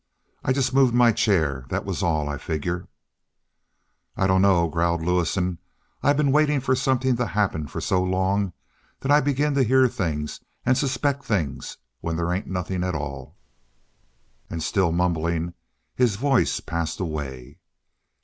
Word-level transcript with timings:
I 0.43 0.51
just 0.51 0.73
moved 0.73 0.95
my 0.95 1.11
chair; 1.11 1.67
that 1.69 1.85
was 1.85 2.01
all, 2.01 2.27
I 2.27 2.39
figure." 2.39 2.87
"I 4.17 4.25
dunno," 4.25 4.67
growled 4.67 5.03
Lewison. 5.03 5.59
"I 6.01 6.11
been 6.13 6.31
waiting 6.31 6.59
for 6.59 6.75
something 6.75 7.15
to 7.17 7.27
happen 7.27 7.67
for 7.67 7.79
so 7.81 8.01
long 8.03 8.53
that 9.01 9.11
I 9.11 9.21
begin 9.21 9.53
to 9.53 9.63
hear 9.63 9.87
things 9.87 10.39
and 10.65 10.75
suspect 10.75 11.23
things 11.23 11.77
where 11.99 12.15
they 12.15 12.35
ain't 12.35 12.47
nothing 12.47 12.83
at 12.83 12.95
all." 12.95 13.35
And, 14.49 14.63
still 14.63 14.91
mumbling, 14.91 15.53
his 15.95 16.15
voice 16.15 16.59
passed 16.61 16.99
away. 16.99 17.59